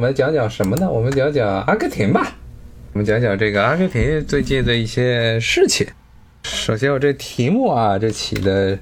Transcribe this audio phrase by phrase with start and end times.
[0.00, 0.90] 我们讲讲什么呢？
[0.90, 2.34] 我们讲讲阿根廷吧。
[2.94, 5.86] 我们讲讲这个阿根廷最近的一些事情。
[6.42, 8.78] 首先，我这题目啊，这起的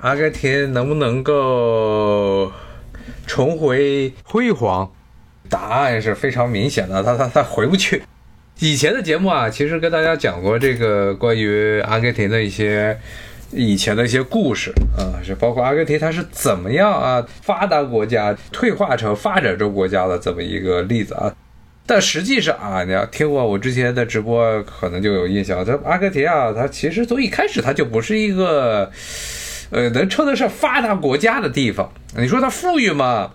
[0.00, 2.50] 阿根廷能不能够
[3.24, 4.90] 重回辉煌？
[5.48, 8.02] 答案是非常明显的，他他他回不去。
[8.58, 12.98] 以前的节目啊，其实跟大家讲过这个关于阿根廷的一些
[13.52, 21.32] 以前的一些故事啊，是包括阿根廷它是怎么样啊发达国家退化成发展中国家的这么一个例子啊。
[21.84, 25.64] 但实际上啊，你要听过我之前的直播，可能就有印象。
[25.64, 28.90] 这阿根廷啊，它其实从一开始它就不是一个
[29.70, 31.92] 呃能称得上发达国家的地方。
[32.16, 33.32] 你说它富裕吗？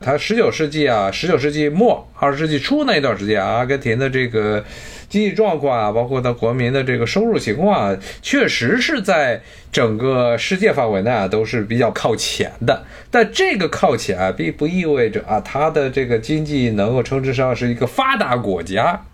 [0.00, 4.62] 它十九世纪啊，十九世纪末、二十世纪初那一段时间，阿根廷的这个
[5.08, 9.40] 经济状况啊，包括它国民的这个收入情况啊，确实是在
[9.72, 12.84] 整个世界范围内啊都是比较靠前的。
[13.10, 19.06] 但这个靠前啊，并不意味着啊，它的这个经济能够称之上是一个发达国家。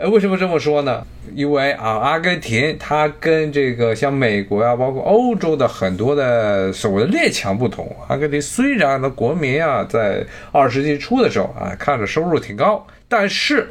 [0.00, 1.06] 呃，为什么这么说呢？
[1.34, 7.94] 因为啊，阿根廷它跟这个像美国啊，包括欧洲的很多的所谓的列强不同。
[8.08, 13.68] 阿根廷虽然的国民啊，在二十世纪初的时候啊，看着收入挺高，但是。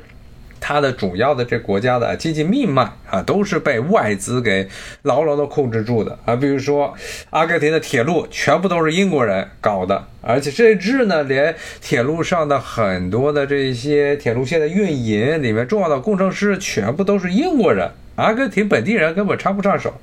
[0.60, 4.68] 它的主要的这国家的经济命脉啊，都是被外资给
[5.04, 6.36] 牢牢的控制住的啊。
[6.36, 6.94] 比如说，
[7.30, 19.94] 阿根廷的铁路全部都是英国人搞的，而且甚至呢，连铁路上的很多的这些铁路线的运营里面重要的工程师全部都是英国人，阿根廷本地人根本插不上手。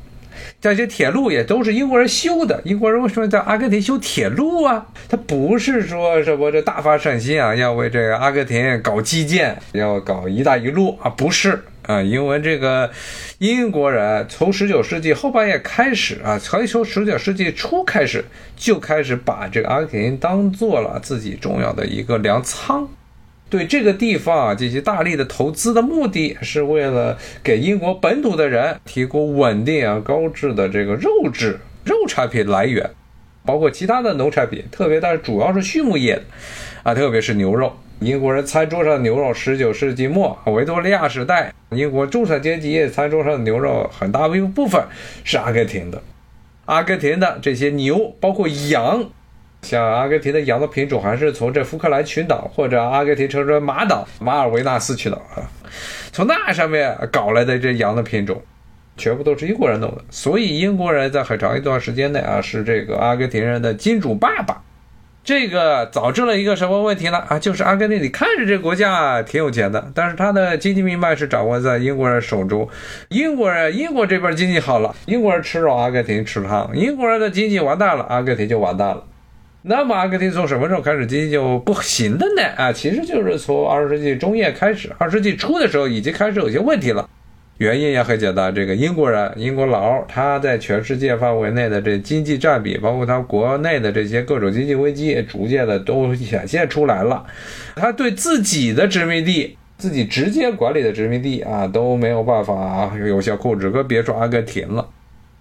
[0.61, 2.61] 这些铁路也都是英国人修的。
[2.65, 4.87] 英国人为什么在阿根廷修铁路啊？
[5.09, 11.09] 他不是说什么这大发善心啊，要为这个阿根廷搞基建，要搞“一带一路”啊？
[11.11, 12.91] 不是啊，因为这个
[13.39, 18.25] 英国人从十九世纪后半叶开始啊，可以说十九世纪初开始
[18.57, 22.89] 就开始把这个阿根廷当做了自己重要的一个粮仓。
[23.49, 32.91] 对这个地方啊进行大力的投资的目的是为了给英国本土的人提供稳定啊高质的这个肉质肉产品来源，
[33.45, 36.23] 包括其他的农产品，特别但是主要是畜牧业的
[36.83, 37.73] 啊，特别是牛肉。
[38.01, 44.83] 英国人餐桌上的牛肉，十九世纪末维多利亚时代，英国中产阶级餐桌上的牛肉很大一部分
[45.23, 46.03] 是阿根廷的，
[46.65, 49.09] 阿根廷的这些牛包括羊。
[49.63, 55.43] 像阿根廷的羊的品种，还是从这福克兰群岛或者阿根廷称之为马岛马尔维纳斯群岛啊，
[56.13, 58.41] 从那上面搞来的这羊的品种，
[58.97, 60.05] 全部都是英国人弄的。
[60.11, 64.63] 所以英国人在很长一段时间内啊，是这个阿根廷人的金主爸爸。
[65.25, 67.19] 这个导致了一个什么问题呢？
[67.27, 72.69] 啊，就是阿根廷，你看着这国家挺有钱的，但是它的经济命脉是掌握在英国人手中。
[73.09, 79.03] 英国人，英国这边经济好了，英国人吃肉，阿根廷吃汤；英国人的经济完蛋了，阿根廷就完蛋了。
[79.69, 82.43] 那么阿根廷从什么时候开始经济就不行的呢？
[82.57, 87.09] 啊，其实就是从二十世纪中叶开始，二十世纪初的时候已经开始有些问题了。
[87.59, 97.27] 原因也很简单，这个英国人、英国佬他在全世界范围内的这经济占比，包括他国内的这些各种经济危机，逐渐的都显现出来了。
[97.75, 104.87] 他对自己的殖民地、自己直接管理的殖民地啊都没有办法有效控制，更别说阿根廷了。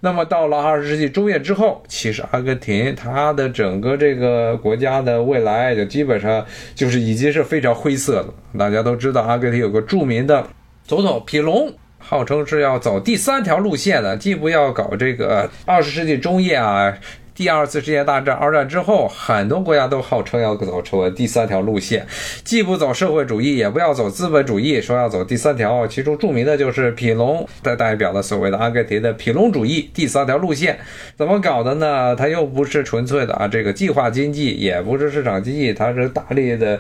[0.06, 6.46] 那么到了二十世纪中叶之后，其实阿根廷它的整个这个国家的未来就基本上
[6.76, 8.32] 就是已经是非常灰色了。
[8.56, 10.46] 大家都知道，阿根廷有个著名的
[10.84, 16.96] 总统皮隆，号称是要走第三条路线的，既不要搞这个二十世纪中叶啊。
[17.36, 22.08] 第二次世界大战，二战之后，很多国家都号称要走成为第三条路线，
[22.46, 25.86] 既不走社会主义，也不要走资本主义，说要走第三条。
[25.86, 30.80] 其中著名的就是皮隆的代表的所谓的阿根廷的皮隆主义第三条路线，
[31.18, 32.16] 怎么搞的呢？
[32.16, 36.80] 它又不是纯粹的啊，这个计划经济，也不是市场经济，它是大力的，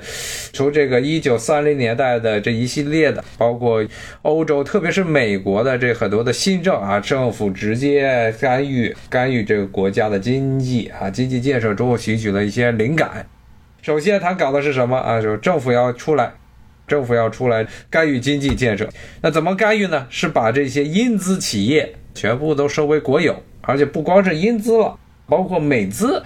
[0.53, 3.83] 从这个一九三零年代的这一系列的，包括
[4.21, 10.44] 欧洲，特别是美国的这很多的新政啊，政府直接干预干预这个国家的经。
[10.45, 13.25] 经济啊，经济建设中后吸取了一些灵感。
[13.81, 15.19] 首先，他搞的是什么啊？
[15.19, 16.33] 就是政府要出来，
[16.87, 18.87] 政府要出来干预经济建设。
[19.21, 20.05] 那怎么干预呢？
[20.11, 26.21] 是把这些英资企业全部都收为国有，而且不光是英资了，包括美资。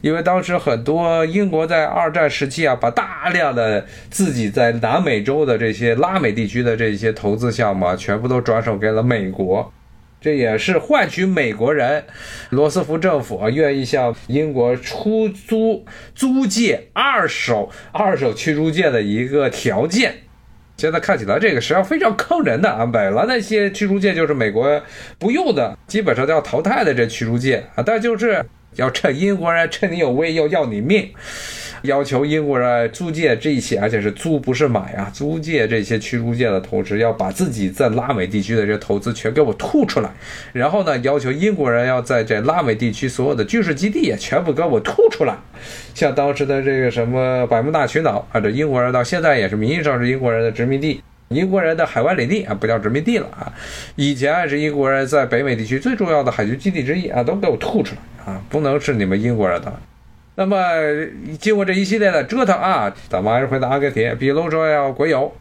[0.00, 9.72] 因为当时很多英国在二战时期啊，把大量的自己在南美洲的这些拉美地区的这些投资项目啊，全部都转手给了美国。
[10.24, 12.02] 这也是换取美国人
[12.48, 15.84] 罗斯福政府啊愿意向英国出租
[16.14, 20.14] 租借二手二手驱逐舰的一个条件。
[20.78, 22.86] 现在看起来这个实际上非常坑人的啊！
[22.86, 24.82] 本来那些驱逐舰就是美国
[25.18, 28.42] 不用的，基本上都要淘汰的这驱逐舰啊，但就是
[28.76, 31.12] 要趁英国人趁你有危要要你命。
[31.84, 40.10] 要求英国人租借这些，而且是租不是买啊，租借这些驱逐舰的同时，要把自己在拉美地区的这些投资全给我吐出来。
[40.54, 45.36] 然后呢，要求英国人要在这拉美地区所有的军事基地也全部给我吐出来。
[45.94, 53.52] 像当时的这个什么百慕大群岛啊，这英国人到现在也是名义上是英国人的殖民地，英国人的海湾领地啊，不叫殖民地了啊。
[53.96, 59.70] 以前是英国人在北美地区最重要的海军基地之一啊，都给我吐出来啊，不能是你们英国人的。
[60.36, 60.56] 那么
[61.38, 65.32] 经过这一系列的折腾啊，咱们还是回到阿根廷，比如说要国有，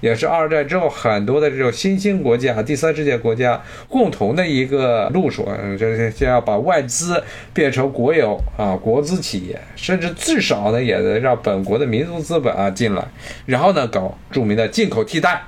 [0.00, 5.44] 也是二战之后很多的这种新兴国家、第三世界国家共同的一个路数，
[5.78, 7.22] 就是先要把外资
[7.54, 13.04] 变成国有啊，国资企业，甚至至少呢，也得让本国的民族资本啊进来，
[13.46, 15.40] 然后呢，搞著名的进口替代。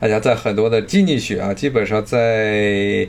[0.00, 3.06] 大家在很多的经济学啊，基本上在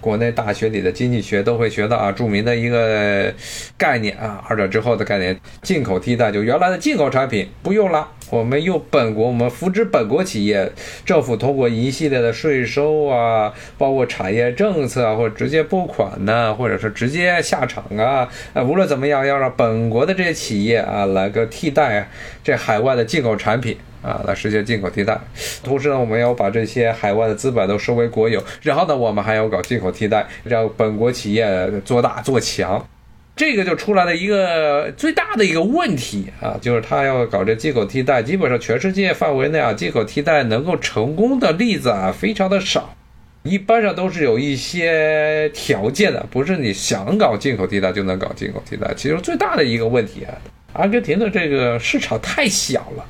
[0.00, 3.32] 国内大学里的经济学都会学到啊，著名的一个
[3.76, 10.70] 概念啊，二战之后的概念，进口替代，就原来的进口产品不用了，我们用本国，我们扶持本国企业，
[11.06, 22.08] 政府通过一系列的税收啊，包括产业政策啊，或者直接拨款呢，或者是直接下场啊，啊，无论怎么样，要让本国的这些企业啊来个替代
[22.42, 23.76] 这海外的进口产品。
[24.04, 25.18] 啊，来实现进口替代，
[25.62, 32.86] 同时呢，我们要把这些海外的资本都收为国有，然后呢，我们还要搞进口替代，让本国企业做大做强，
[33.34, 42.94] 这个就出来了一个最大的一个问题啊，就是他要搞这进口替代，基本上全世界范围内啊，进口替代能够成功的例子啊，非常的少，
[43.42, 48.92] 一般上都是有一些条件的，不是你想搞进口替代就能搞进口替代。
[48.94, 50.36] 其实最大的一个问题啊，
[50.74, 53.06] 阿根廷的这个市场太小了。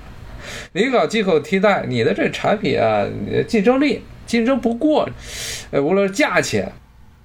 [0.76, 3.06] 你搞进口替代，你的这产品啊，
[3.46, 5.08] 竞争力竞争不过，
[5.70, 6.68] 呃，无论是价钱，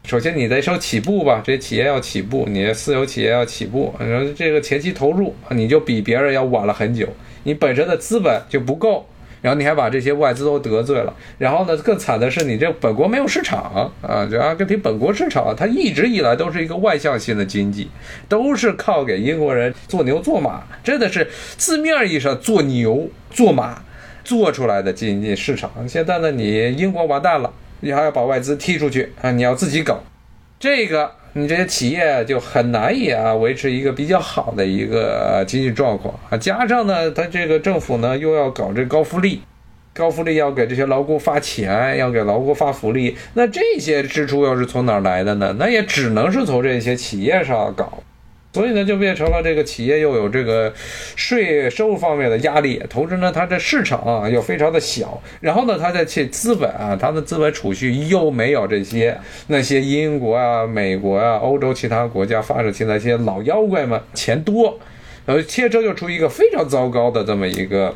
[0.03, 7.07] 首先你得说起步吧，这企业要起步，你私有企业要起步，然后这个前期投入，你就比别人要晚了很久，
[7.41, 9.07] 你本身的资本就不够。
[9.41, 14.25] 然后你还把这些外资都得罪了，然后呢，更惨的是你这本国没有市场啊！
[14.29, 17.89] 就阿根廷本国市场，它一直以来都是一个外向性的经济，
[18.27, 23.81] 都是靠给英国人做牛做马，真的是字面意义上做牛做马
[24.23, 25.71] 做出来的经济市场。
[25.87, 29.31] 现在呢，你英国完蛋了，你还要把外资踢出去啊！
[29.31, 30.03] 你要自己搞
[30.59, 31.18] 这个。
[31.33, 39.41] 你这些企业就很难以啊维持一个比较好的一个经济状况啊，加上呢，他这个政府呢又要搞这高福利，
[39.93, 45.55] 高福利要给这些劳工发钱，要给劳工发福利，那这些支出又是从哪儿来的呢？
[45.59, 48.01] 那也只能是从这些企业上搞。
[48.51, 50.73] 所以呢，就变成了这个企业又有这个
[51.29, 59.15] 税收方面的压力，同时呢，它这市场啊又非常的小，然后呢，它的这资本啊，它的资本储蓄又没有这些
[59.45, 64.79] 那些英国啊、美国啊、欧洲其他国家发展起来一些老妖怪们钱多，
[65.23, 67.93] 然后汽车就出一个非常糟糕的这么一个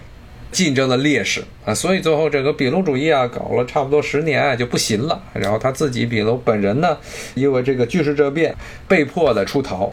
[0.51, 6.95] 竞争的劣势啊，所以最后这个比卢主义啊搞了差不多十年就不行了，然后他自己比卢本人呢，
[7.33, 8.56] 因为这个巨石政变
[8.88, 9.91] 被迫的出逃。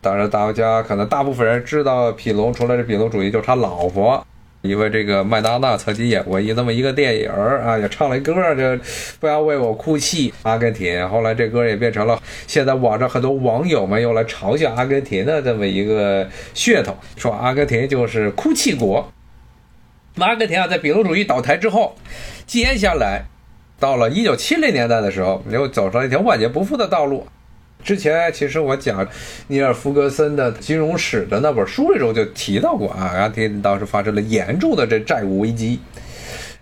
[0.00, 4.24] 当然，大家可能大部分人知道皮隆，除了这比隆主义，就是他老婆，
[4.62, 8.84] 因为这个麦当娜曾经演过一那么一个电影啊，也唱了一歌，就
[9.18, 11.08] 不要为我哭泣，阿根廷。
[11.08, 19.12] 后来这歌也变成了现在网上很多网友们用来嘲笑阿根廷的这么一个噱头，说阿根廷就是哭泣国。
[20.18, 21.96] 阿根廷啊，在比隆主义倒台之后，
[22.46, 23.24] 接下来
[23.80, 27.26] 到了一九七零年代的时候，又走上一条万劫不复的道路。
[27.86, 29.06] 之前其实我讲
[29.46, 35.78] 尼尔弗格森的金融史的那本书里头就提到过啊，阿根廷当时发生了严重的这债务危机，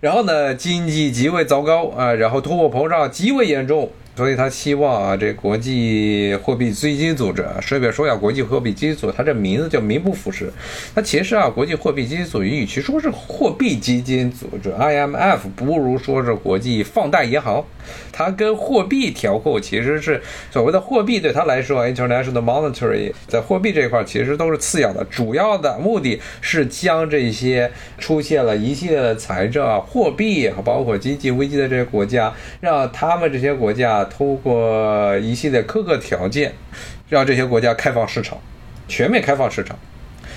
[0.00, 3.90] 然后呢经济极为糟糕啊，然后通货膨胀极为严重。
[4.16, 10.52] 所以他希望啊，这国际货币基金组织，顺便说一下，国际货币基金组织，它这名字叫名不副实。
[10.94, 17.64] 它其实啊，国际货币基金组织与其说是货币基金组织 （IMF），不如说是国际放贷银行。
[18.12, 34.04] 它跟货币调控其实是所谓的货币，对它来说，international monetary，在货币这一块其实都是次要的，主要的目的是将这些出现了一系列的财政啊、货币和包括经济危机的这些国家，让他们这些国家。
[34.04, 36.52] 通过一系列苛刻条件，
[37.08, 38.38] 让这些国家开放市场，
[38.86, 39.76] 全面开放市场。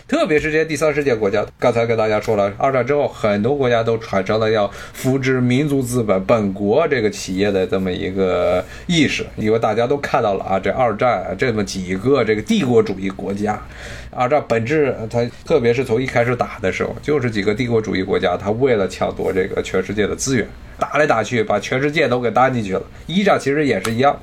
[0.07, 13.61] 特别是这些第三世界国家，刚才跟大家说了，二战之后很多国家都产生了要扶植民族资本、本国这个企业的这么一个意识，因为大家都看到了啊，这二战这么几个这个帝国主义国家，
[14.09, 20.47] 二战本质它特别是从一开始打的时候，就是几个帝国主义国家，它为了抢夺这个全世界的资源，
[20.79, 22.83] 打来打去把全世界都给搭进去了。
[23.07, 24.17] 一战其实也是一样，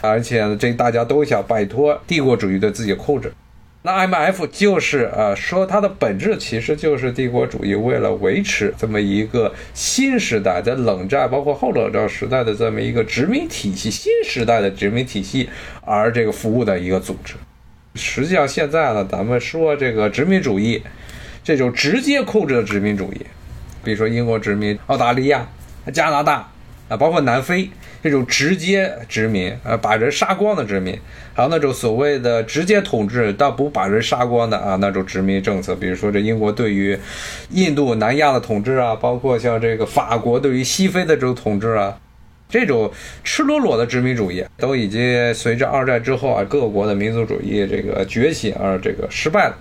[0.00, 3.32] 而且这大家都想摆脱帝国主义对自己控制。
[3.88, 15.48] 那 IMF 就是呃，说它的本质其实就是帝国主义为了维持这么一个新时代的冷战，包括后冷战时代的这么一个殖民体系，新时代的殖民体系
[15.86, 17.32] 而这个服务的一个组织。
[17.94, 20.82] 实际上现在呢，咱们说这个殖民主义，
[21.42, 23.22] 这种直接控制的殖民主义，
[23.82, 25.48] 比如说英国殖民澳大利亚、
[25.94, 26.46] 加拿大
[26.88, 27.70] 啊，包括南非。
[28.00, 30.96] 这种直接殖民，呃，把人杀光的殖民，
[31.34, 36.96] 还有那种所谓的直接统治但不把人杀光的啊，那种殖民政策，比如说这英国对于
[37.50, 41.98] 印度、南亚的统治啊，包括像这个法国对于西非的这种统治啊。
[42.48, 42.90] 这种
[43.24, 49.56] 赤裸裸的殖民主义都已经随着二战之后啊，各国的民族主义这个崛起而这个失败了。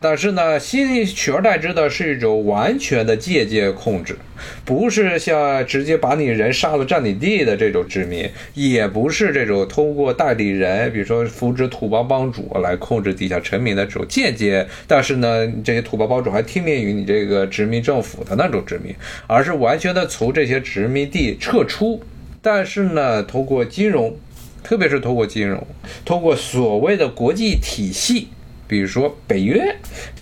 [0.00, 4.16] 但是呢，新取而代之的是一种完全的间接控制，
[4.64, 14.66] 不是像直接把你人杀了占你地的这种殖民，也不是这种通过代理人，比如说扶植土邦帮主来控制底下臣民的这种间接。
[14.86, 18.94] 但是呢，这些土邦帮主还听命于你这个殖民政府的那种殖民，
[19.26, 22.00] 而是完全的从这些殖民地撤出。
[22.44, 24.16] 但是呢，通过金融，
[24.64, 25.64] 特别是通过金融，
[26.04, 28.28] 通过所谓的国际体系，
[28.72, 29.76] 比如说北约、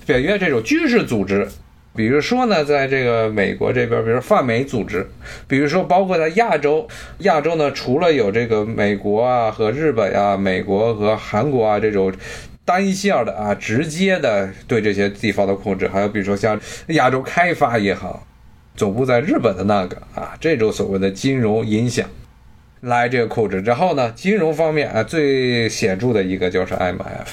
[0.05, 1.47] 北约这种军事组织，
[1.95, 5.09] 比如说呢，在这个美国这边，比如泛美组织，
[5.47, 6.89] 比如说包括在亚洲，
[7.19, 12.13] 亚洲呢，除了有这个美国啊和日本呀、美国和韩国啊这种
[12.65, 18.21] 单线的啊直接的对这些地方的控制，还有比如说像亚洲开发银行。
[18.75, 22.09] 总部在日本的那个啊，这种所谓的金融影响，
[22.81, 23.61] 来这个控制。
[23.61, 27.29] 然后呢，金融方面啊，最显著的一个就是 IMF，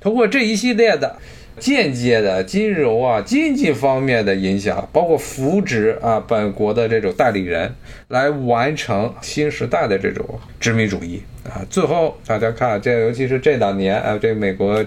[0.00, 1.16] 通过这一系列的。
[1.58, 7.74] 间接的金融啊，经济方面的影响，包括扶植啊本国的这种代理人，
[8.08, 10.26] 来完成新时代的这种
[10.58, 11.60] 殖民主义啊。
[11.68, 14.82] 最后大家看，这尤其是这两年啊，这美国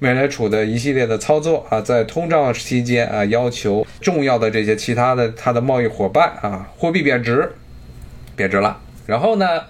[0.00, 7.50] 美联储的一系列的操作啊，在通胀期间啊，要求重要的这些其他的它的贸易伙伴啊，货币贬值，
[8.36, 8.78] 贬值了。
[9.08, 9.62] 然后呢？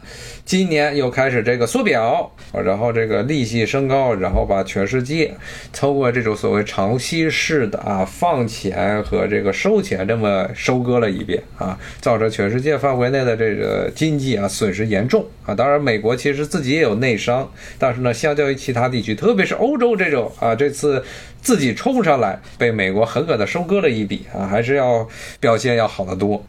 [0.45, 2.33] 今年又开始这个缩表，
[2.65, 5.33] 然后这个利息升高，然后把全世界
[5.73, 15.55] 通过这种所谓长期式的啊放钱和这个收钱这么收割了一遍啊，造成全世界范围内的这个经济啊损失严重啊。
[15.55, 21.05] 当然，美国其实自己也有内伤，但是呢，相较于其他地区，特别是欧洲这种啊，这次
[21.41, 25.07] 自己冲上来被美国狠狠地收割了一笔啊，还是要
[25.39, 26.43] 表现要好得多。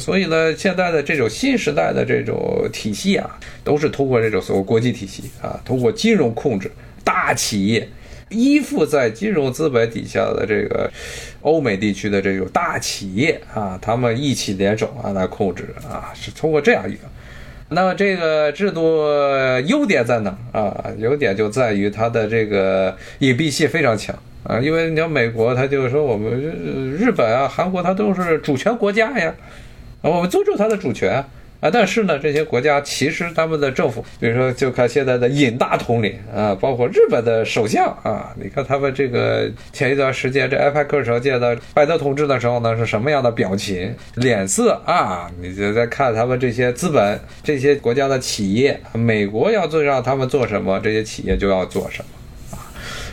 [0.00, 6.70] 所以呢，现在的这种新时代的这种体系啊，都是通过这种所谓国际体系啊，通过金融控制
[7.04, 7.86] 大企业，
[8.30, 10.90] 依附在金融资本底下的这个
[11.42, 17.00] 欧美地区的这种大企业啊，他们一起联手啊来控制啊，是通过这样一个。
[17.72, 19.06] 那么这个制度
[19.66, 20.84] 优点在哪啊？
[20.98, 29.32] 优点就在于它的这个隐蔽性非常强啊，因为你像美国，他就是说我们日本啊、韩国，它都是主权国家呀。
[30.02, 31.24] 啊，我们尊重它的主权
[31.60, 45.30] 啊，但是呢，这些国家其实他们的政府，比如说就看现在的尹大统领啊，包括日本的首相啊，你看他们这个前一段时间这埃派克时候见到拜登同志的时候呢，是什么样的表情、脸色啊？
[45.38, 52.08] 你就在看他们这些资本、这些国家的企业，美国要做让他们做什么，这些企业就要做什么，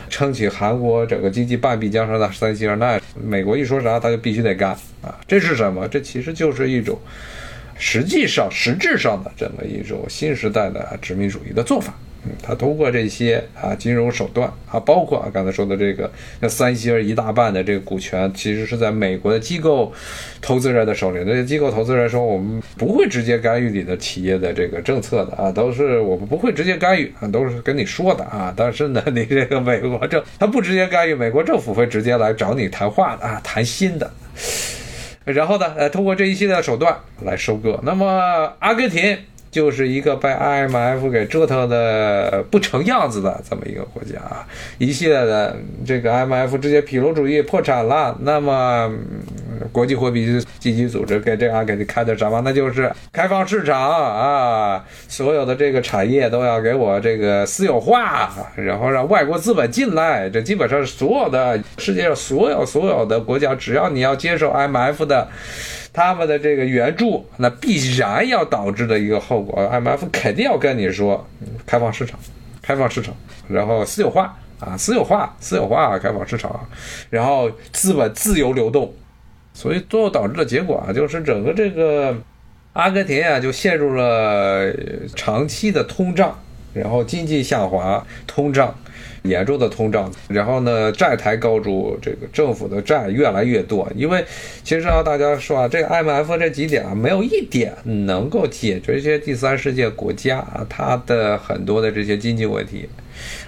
[0.08, 4.70] 撑起韩国整个经济半壁江山的三星，那美国一说啥，他就必须得干。
[5.02, 5.86] 啊，这是什么？
[5.88, 6.98] 这其实就是一种
[7.78, 11.94] 实际上、实质上的这么一种新时代的殖民主义的做法。
[12.42, 19.92] 他通过这些啊金融手段啊，包括啊刚才说的这个像三星一大半的这个股权，其实是在美国的机构
[20.40, 21.24] 投资人的手里。
[21.24, 28.52] 这些机构投资人说，我们不会直接干预你的企业的这个政策的啊，都是我们不会直接干预啊，都是跟你说的啊。
[28.56, 34.10] 但是呢， 你这个美国政他不直接干预，美国政府会直接来找你谈话的啊，谈心的。
[35.24, 37.78] 然后呢，呃，通过这一系列手段来收割。
[37.82, 39.18] 那么，阿根廷
[39.58, 44.46] 就是一个被 IMF 给折腾的不成样子的这么一个国家啊，
[44.78, 48.16] 一系列的这个 IMF 直接痞篓主义破产了。
[48.20, 48.88] 那么。
[49.72, 52.40] 国际货币基金组织给这样给你开的什么？
[52.44, 60.30] 那就是开放市场啊，所有的这个产业都要给我这个私有化，然后让外国资本进来。
[60.30, 65.26] 这基本上是所有的世界上所有所有的国家，只要你要接受 IMF 的
[65.98, 71.26] 他们的这个援助，那必然要导致的一个后果，IMF 肯定要跟你说
[71.66, 72.16] 开放市场，
[72.62, 73.12] 开放市场，
[73.48, 76.68] 然后私有化啊，私有化，私有化，开放市场，
[77.10, 78.94] 然后资本自由流动。
[79.52, 82.16] 所以最后导致的结果啊，就是整个这个
[82.74, 84.72] 阿根廷啊，就陷入了
[85.16, 86.38] 长期的通胀，
[86.72, 88.72] 然后经济下滑、通胀，
[89.22, 93.90] 严重的通胀，然后呢，债台高筑，这个政府的债越来越多。
[93.94, 94.24] 因为
[94.64, 97.72] 其实啊，大家说啊，这个 IMF 这几点啊，没有一点
[98.06, 102.88] 能够解决这些第三世界国家啊，它的很多的这些经济问题。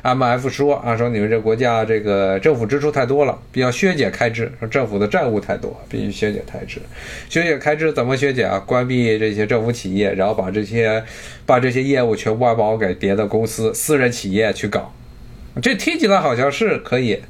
[0.03, 4.51] IMF 说啊，说你们这国家这个政府支出太多了，必要削减开支。
[4.59, 6.81] 说政府的债务太多，必须削减开支。
[7.29, 8.59] 削减开支怎么削减啊？
[8.59, 11.05] 关闭这些政府企业，然后把这些
[11.47, 14.93] 把这些业务全外包给别的公司、私人企业去搞。
[15.63, 17.21] 这听起来好像是可以。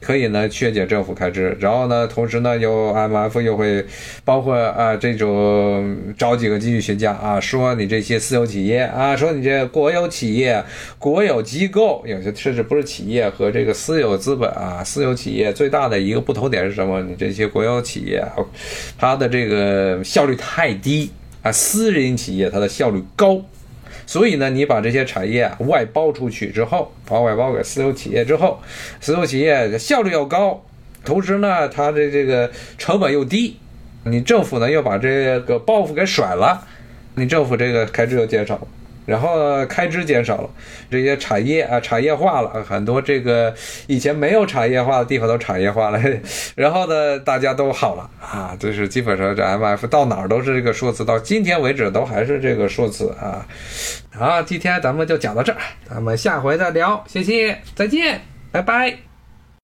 [0.00, 3.84] 可以呢削减政府开支，然后呢，同时呢，又 M F 又会
[4.24, 10.62] 包括啊这种找几个经济学家啊，说你这些私有企业啊，说你这国有企业、
[11.00, 17.02] 国有机构，有些甚至不是企业和这个私有资本啊，私有企业最大的一个不同点是什么？
[17.02, 18.24] 你这些国有企业，
[18.96, 21.10] 它的这个效率太低
[21.42, 23.42] 啊，私人企业它的效率高。
[24.08, 28.58] 所以呢，你把这些产业外包出去之后，把外包给私有企业之后，
[29.02, 30.64] 私有企业效率又高，
[31.04, 33.58] 同时呢，它的这个成本又低，
[34.04, 36.66] 你政府呢又把这个包袱给甩了，
[37.16, 38.66] 你政府这个开支又减少了。
[39.08, 40.50] 然后开支减少了，
[40.90, 43.54] 这些产业啊产业化了，很多这个
[43.86, 45.98] 以前没有产业化的地方都产业化了，
[46.54, 53.46] 然后呢大家都好了啊，就是基本上这 M F 到哪儿都是这个说辞，到今天为止都还是这个说辞啊。
[54.10, 58.20] 好，今天咱们就讲到这儿，咱们下回再聊，谢谢，再见，
[58.52, 59.07] 拜拜。